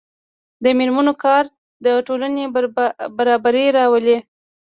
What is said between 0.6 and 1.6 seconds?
د میرمنو کار